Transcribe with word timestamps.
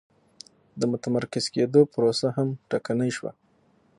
د 0.79 0.81
متمرکز 0.91 1.45
کېدو 1.53 1.81
پروسه 1.93 2.27
هم 2.35 2.47
ټکنۍ 2.69 3.11
شوه. 3.17 3.31